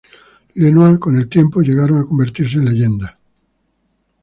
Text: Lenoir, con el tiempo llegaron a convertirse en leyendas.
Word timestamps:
Lenoir, 0.55 0.97
con 0.97 1.15
el 1.15 1.29
tiempo 1.29 1.61
llegaron 1.61 1.99
a 1.99 2.05
convertirse 2.05 2.57
en 2.57 2.65
leyendas. 2.65 3.13